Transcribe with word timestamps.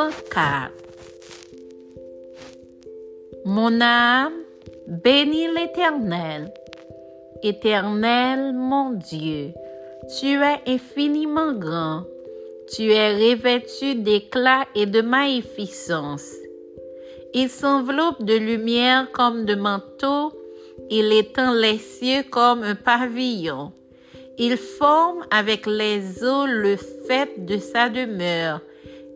104 0.00 0.72
Mon 3.44 3.82
âme 3.82 4.32
bénit 4.86 5.48
l'Éternel. 5.48 6.54
Éternel, 7.42 8.54
mon 8.54 8.92
Dieu, 8.92 9.52
tu 10.18 10.40
es 10.42 10.60
infiniment 10.66 11.52
grand. 11.52 12.04
Tu 12.72 12.90
es 12.92 13.12
revêtu 13.12 13.96
d'éclat 13.96 14.64
et 14.74 14.86
de 14.86 15.02
magnificence. 15.02 16.32
Il 17.34 17.50
s'enveloppe 17.50 18.22
de 18.24 18.38
lumière 18.38 19.12
comme 19.12 19.44
de 19.44 19.54
manteau. 19.54 20.32
Il 20.88 21.12
étend 21.12 21.52
les 21.52 21.76
cieux 21.76 22.22
comme 22.30 22.62
un 22.62 22.74
pavillon. 22.74 23.72
Il 24.38 24.56
forme 24.56 25.26
avec 25.30 25.66
les 25.66 26.24
eaux 26.24 26.46
le 26.46 26.76
fait 27.06 27.44
de 27.44 27.58
sa 27.58 27.90
demeure. 27.90 28.62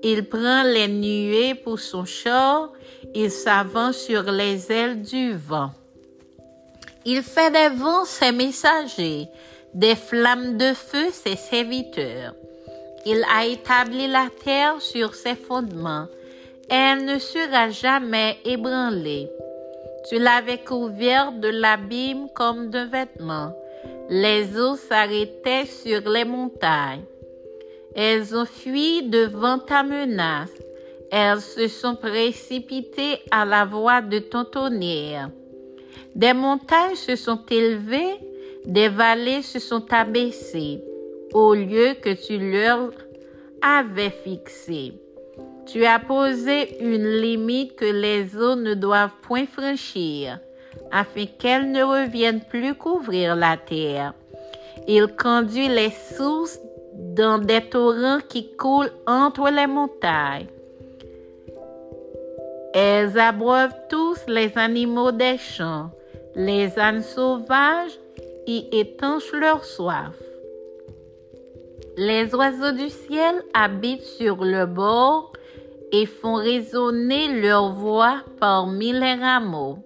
Il 0.06 0.28
prend 0.28 0.64
les 0.64 0.86
nuées 0.86 1.54
pour 1.54 1.80
son 1.80 2.04
char. 2.04 2.70
Il 3.14 3.30
s'avance 3.30 3.96
sur 3.96 4.22
les 4.30 4.70
ailes 4.70 5.00
du 5.00 5.32
vent. 5.32 5.70
Il 7.06 7.22
fait 7.22 7.50
des 7.50 7.74
vents 7.74 8.04
ses 8.04 8.30
messagers, 8.30 9.28
des 9.72 9.96
flammes 9.96 10.58
de 10.58 10.74
feu 10.74 11.06
ses 11.10 11.36
serviteurs. 11.36 12.34
Il 13.06 13.24
a 13.34 13.46
établi 13.46 14.06
la 14.06 14.28
terre 14.44 14.80
sur 14.82 15.14
ses 15.14 15.36
fondements. 15.36 16.06
Elle 16.68 17.06
ne 17.06 17.18
sera 17.18 17.70
jamais 17.70 18.36
ébranlée. 18.44 19.30
Tu 20.10 20.18
l'avais 20.18 20.58
couverte 20.58 21.40
de 21.40 21.48
l'abîme 21.48 22.28
comme 22.34 22.68
d'un 22.68 22.86
vêtement. 22.86 23.54
Les 24.10 24.58
eaux 24.58 24.76
s'arrêtaient 24.76 25.64
sur 25.64 26.06
les 26.10 26.26
montagnes. 26.26 27.04
Elles 27.94 28.36
ont 28.36 28.44
fui 28.44 29.02
devant 29.02 29.58
ta 29.58 29.82
menace. 29.82 30.50
Elles 31.10 31.40
se 31.40 31.68
sont 31.68 31.94
précipitées 31.94 33.20
à 33.30 33.44
la 33.44 33.64
voix 33.64 34.00
de 34.00 34.18
ton 34.18 34.44
tonnerre. 34.44 35.30
Des 36.14 36.32
montagnes 36.32 36.96
se 36.96 37.16
sont 37.16 37.40
élevées, 37.50 38.18
des 38.64 38.88
vallées 38.88 39.42
se 39.42 39.58
sont 39.58 39.84
abaissées 39.92 40.80
au 41.32 41.54
lieu 41.54 41.94
que 42.00 42.14
tu 42.14 42.38
leur 42.38 42.90
avais 43.60 44.10
fixé. 44.10 44.92
Tu 45.66 45.84
as 45.84 45.98
posé 45.98 46.76
une 46.80 47.08
limite 47.08 47.76
que 47.76 47.84
les 47.84 48.36
eaux 48.36 48.54
ne 48.54 48.74
doivent 48.74 49.14
point 49.22 49.46
franchir, 49.46 50.38
afin 50.92 51.26
qu'elles 51.26 51.70
ne 51.70 51.82
reviennent 51.82 52.42
plus 52.42 52.74
couvrir 52.74 53.34
la 53.34 53.56
terre. 53.56 54.14
Il 54.86 55.08
conduit 55.08 55.68
les 55.68 55.92
sources 56.16 56.60
dans 56.94 57.38
des 57.38 57.60
torrents 57.68 58.20
qui 58.28 58.54
coulent 58.56 58.92
entre 59.06 59.50
les 59.50 59.66
montagnes. 59.66 60.46
Elles 62.72 63.18
abreuvent 63.18 63.76
tous 63.88 64.18
les 64.26 64.56
animaux 64.56 65.12
des 65.12 65.38
champs, 65.38 65.90
les 66.34 66.78
ânes 66.78 67.02
sauvages 67.02 67.98
y 68.46 68.68
étanchent 68.72 69.32
leur 69.32 69.64
soif. 69.64 70.14
Les 71.96 72.34
oiseaux 72.34 72.72
du 72.72 72.90
ciel 72.90 73.42
habitent 73.54 74.02
sur 74.02 74.44
le 74.44 74.66
bord 74.66 75.32
et 75.92 76.06
font 76.06 76.34
résonner 76.34 77.40
leur 77.40 77.72
voix 77.72 78.24
parmi 78.40 78.92
les 78.92 79.14
rameaux. 79.14 79.78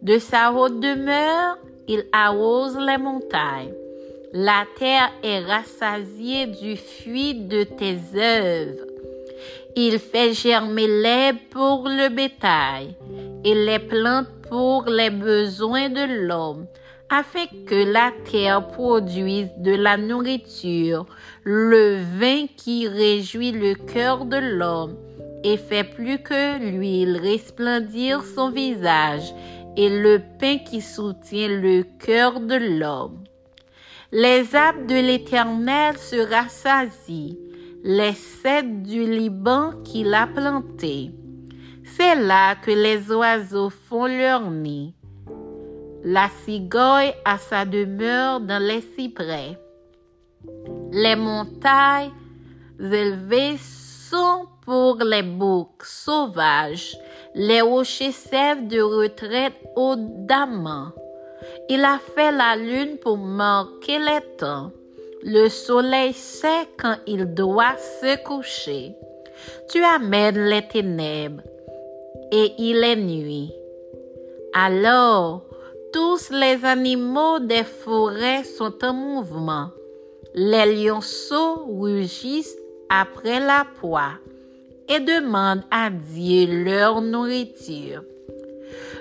De 0.00 0.18
sa 0.18 0.52
haute 0.52 0.80
demeure, 0.80 1.58
il 1.86 2.06
arrose 2.12 2.78
les 2.78 2.96
montagnes. 2.96 3.74
La 4.34 4.66
terre 4.78 5.10
est 5.22 5.40
rassasiée 5.40 6.46
du 6.46 6.76
fruit 6.76 7.34
de 7.34 7.64
tes 7.64 7.98
œuvres. 8.14 8.84
Il 9.74 9.98
fait 9.98 10.34
germer 10.34 10.86
l'herbe 10.86 11.38
pour 11.50 11.88
le 11.88 12.10
bétail 12.10 12.94
et 13.42 13.54
les 13.54 13.78
plantes 13.78 14.28
pour 14.50 14.84
les 14.84 15.08
besoins 15.08 15.88
de 15.88 16.26
l'homme 16.26 16.66
afin 17.08 17.46
que 17.66 17.90
la 17.90 18.12
terre 18.30 18.66
produise 18.68 19.48
de 19.56 19.72
la 19.72 19.96
nourriture, 19.96 21.06
le 21.44 21.96
vin 22.18 22.46
qui 22.54 22.86
réjouit 22.86 23.52
le 23.52 23.74
cœur 23.74 24.26
de 24.26 24.36
l'homme 24.36 24.96
et 25.42 25.56
fait 25.56 25.84
plus 25.84 26.18
que 26.18 26.58
l'huile 26.58 27.16
resplendir 27.16 28.22
son 28.34 28.50
visage 28.50 29.32
et 29.74 29.88
le 29.88 30.20
pain 30.38 30.58
qui 30.58 30.82
soutient 30.82 31.48
le 31.48 31.84
cœur 31.98 32.40
de 32.40 32.56
l'homme. 32.78 33.24
Les 34.10 34.54
arbres 34.54 34.86
de 34.86 34.94
l'Éternel 34.94 35.96
se 35.98 36.16
rassasient, 36.16 37.36
les 37.84 38.14
cèdres 38.14 38.82
du 38.82 39.04
Liban 39.04 39.72
qu'il 39.84 40.14
a 40.14 40.26
plantés. 40.26 41.10
C'est 41.84 42.14
là 42.14 42.54
que 42.56 42.70
les 42.70 43.10
oiseaux 43.12 43.70
font 43.70 44.06
leur 44.06 44.50
nid 44.50 44.94
la 46.04 46.28
cigogne 46.44 47.12
a 47.24 47.38
sa 47.38 47.64
demeure 47.64 48.40
dans 48.40 48.62
les 48.62 48.80
cyprès. 48.80 49.58
Les 50.92 51.16
montagnes 51.16 52.12
élevées 52.78 53.56
sont 53.58 54.46
pour 54.64 54.96
les 55.02 55.22
boucs 55.22 55.84
sauvages. 55.84 56.96
Les 57.34 57.60
rochers 57.60 58.12
servent 58.12 58.68
de 58.68 58.80
retraite 58.80 59.56
aux 59.76 59.96
dames. 59.96 60.92
Il 61.68 61.84
a 61.84 61.98
fait 62.14 62.32
la 62.32 62.56
lune 62.56 62.96
pour 62.98 63.16
marquer 63.16 63.98
les 63.98 64.36
temps. 64.36 64.70
Le 65.22 65.48
soleil 65.48 66.12
sait 66.12 66.68
quand 66.78 66.96
il 67.06 67.34
doit 67.34 67.76
se 68.00 68.22
coucher. 68.22 68.94
Tu 69.68 69.82
amènes 69.82 70.48
les 70.48 70.66
ténèbres 70.66 71.42
et 72.30 72.52
il 72.58 72.82
est 72.84 72.96
nuit. 72.96 73.52
Alors, 74.54 75.42
tous 75.92 76.30
les 76.30 76.64
animaux 76.64 77.38
des 77.38 77.64
forêts 77.64 78.44
sont 78.44 78.84
en 78.84 78.92
mouvement. 78.92 79.70
Les 80.34 80.84
lionceaux 80.84 81.66
rugissent 81.80 82.56
après 82.88 83.40
la 83.40 83.66
poix 83.80 84.12
et 84.88 85.00
demandent 85.00 85.64
à 85.70 85.90
Dieu 85.90 86.64
leur 86.64 87.00
nourriture. 87.00 88.02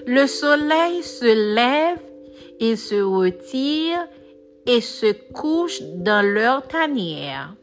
Le 0.06 0.26
soleil 0.28 1.04
se 1.04 1.56
lève, 1.56 2.00
il 2.60 2.78
se 2.78 3.02
retire 3.02 4.08
et 4.66 4.82
se 4.82 5.12
couche 5.34 5.82
dans 5.82 6.26
leur 6.26 6.68
tanière. 6.68 7.54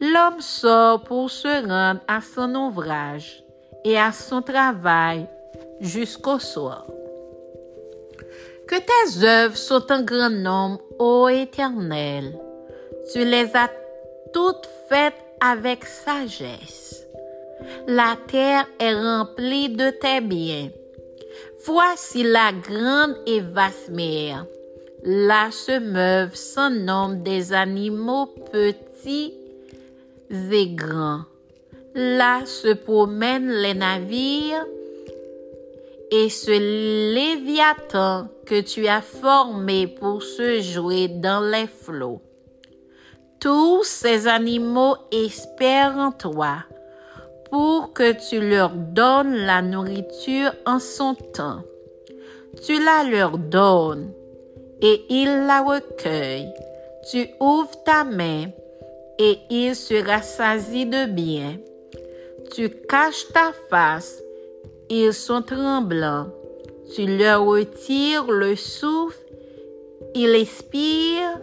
L'homme 0.00 0.40
sort 0.40 1.02
pour 1.02 1.30
se 1.30 1.66
rendre 1.66 2.00
à 2.06 2.20
son 2.20 2.54
ouvrage 2.54 3.42
et 3.84 3.98
à 3.98 4.12
son 4.12 4.42
travail 4.42 5.26
jusqu'au 5.80 6.38
soir. 6.38 6.86
Que 8.66 8.76
tes 8.76 9.24
œuvres 9.24 9.56
soient 9.56 9.92
un 9.92 10.02
grand 10.02 10.30
nombre, 10.30 10.80
ô 10.98 11.28
Éternel. 11.28 12.36
Tu 13.12 13.24
les 13.24 13.54
as 13.54 13.70
toutes 14.32 14.68
faites 14.88 15.14
avec 15.40 15.84
sagesse. 15.84 17.06
La 17.86 18.16
terre 18.26 18.66
est 18.80 18.94
remplie 18.94 19.68
de 19.68 19.90
tes 19.90 20.20
biens. 20.20 20.68
Voici 21.64 22.22
la 22.22 22.52
grande 22.52 23.16
et 23.26 23.40
vaste 23.40 23.90
mer. 23.90 24.46
Là 25.02 25.50
se 25.50 25.78
meuvent 25.78 26.34
sans 26.34 26.70
nombre 26.70 27.22
des 27.22 27.52
animaux 27.52 28.26
petits 28.52 29.34
et 30.30 30.68
grands. 30.68 31.22
Là 31.94 32.44
se 32.44 32.74
promènent 32.74 33.50
les 33.50 33.74
navires 33.74 34.66
et 36.10 36.28
ce 36.28 36.50
léviathan 37.14 38.28
que 38.44 38.60
tu 38.60 38.86
as 38.86 39.02
formé 39.02 39.86
pour 39.86 40.22
se 40.22 40.60
jouer 40.60 41.08
dans 41.08 41.40
les 41.40 41.66
flots. 41.66 42.20
Tous 43.40 43.82
ces 43.82 44.26
animaux 44.28 44.96
espèrent 45.10 45.96
en 45.96 46.12
toi 46.12 46.58
pour 47.50 47.92
que 47.92 48.12
tu 48.28 48.40
leur 48.40 48.70
donnes 48.70 49.34
la 49.34 49.62
nourriture 49.62 50.52
en 50.66 50.78
son 50.78 51.14
temps. 51.14 51.62
Tu 52.64 52.82
la 52.82 53.04
leur 53.08 53.38
donnes 53.38 54.12
et 54.80 55.04
ils 55.08 55.46
la 55.46 55.62
recueillent. 55.62 56.52
Tu 57.10 57.28
ouvres 57.40 57.82
ta 57.84 58.04
main 58.04 58.46
et 59.18 59.38
ils 59.50 59.76
se 59.76 60.04
rassasie 60.04 60.86
de 60.86 61.06
bien. 61.06 61.56
Tu 62.54 62.70
caches 62.70 63.28
ta 63.32 63.52
face 63.70 64.22
ils 64.88 65.12
sont 65.12 65.42
tremblants. 65.42 66.28
Tu 66.94 67.06
leur 67.06 67.44
retires 67.44 68.30
le 68.30 68.54
souffle, 68.54 69.18
ils 70.14 70.34
expirent 70.36 71.40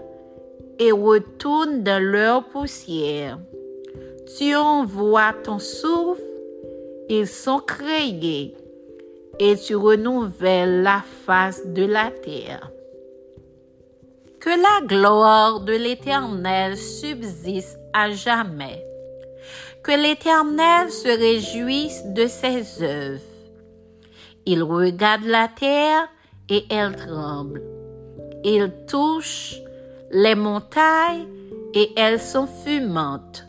et 0.80 0.92
retournent 0.92 1.84
dans 1.84 2.02
leur 2.02 2.46
poussière. 2.46 3.40
Tu 4.26 4.56
envoies 4.56 5.34
ton 5.44 5.60
souffle, 5.60 6.22
ils 7.10 7.28
sont 7.28 7.60
créés 7.60 8.56
et 9.38 9.58
tu 9.58 9.76
renouvelles 9.76 10.82
la 10.82 11.04
face 11.26 11.66
de 11.68 11.84
la 11.84 12.10
terre. 12.10 12.72
Que 14.40 14.50
la 14.50 14.88
gloire 14.88 15.60
de 15.60 15.74
l'Éternel 15.74 16.78
subsiste 16.78 17.78
à 17.94 18.12
jamais 18.12 18.82
Que 19.84 19.92
l'Éternel 19.92 20.90
se 20.90 21.08
réjouisse 21.08 22.04
de 22.06 22.28
ses 22.28 22.82
œuvres. 22.82 23.22
Il 24.46 24.64
regarde 24.64 25.26
la 25.26 25.50
terre 25.50 26.08
et 26.50 26.64
elle 26.70 26.96
tremble. 26.96 27.62
Il 28.46 28.72
touche 28.88 29.56
les 30.12 30.36
montagnes 30.36 31.28
et 31.74 31.92
elles 31.98 32.22
sont 32.22 32.48
fumantes. 32.48 33.46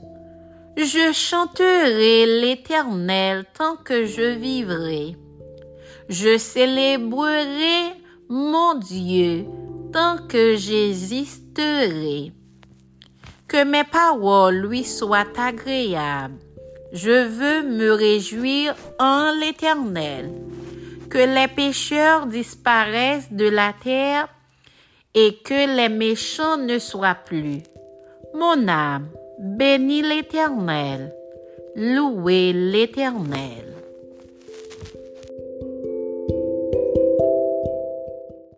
Je 0.77 1.13
chanterai 1.13 2.27
l'Éternel 2.41 3.45
tant 3.57 3.77
que 3.77 4.07
je 4.07 4.35
vivrai. 4.35 5.17
Je 6.09 6.37
célébrerai 6.37 7.95
mon 8.29 8.75
Dieu 8.75 9.47
tant 9.93 10.19
que 10.27 10.57
j'existerai. 10.57 12.33
Que 13.47 13.63
mes 13.63 13.85
paroles 13.85 14.67
lui 14.67 14.83
soient 14.83 15.29
agréables. 15.39 16.41
Je 16.93 17.25
veux 17.25 17.63
me 17.63 17.93
réjouir 17.93 18.75
en 18.99 19.31
l'Éternel. 19.39 20.33
Que 21.09 21.19
les 21.19 21.49
pécheurs 21.49 22.27
disparaissent 22.27 23.31
de 23.31 23.49
la 23.49 23.73
terre 23.73 24.29
et 25.15 25.39
que 25.45 25.77
les 25.77 25.89
méchants 25.89 26.57
ne 26.57 26.81
soient 26.81 27.15
plus. 27.15 27.63
Mon 28.35 28.67
âme, 28.67 29.09
bénis 29.39 30.03
l'Éternel. 30.03 31.13
Louez 31.75 32.53
l'Éternel. 32.53 33.74